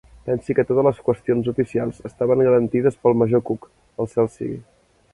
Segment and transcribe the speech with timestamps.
[0.27, 3.73] Pensi que totes les qüestions oficials estaven garantides pel major Cook,
[4.05, 4.63] al cel sigui.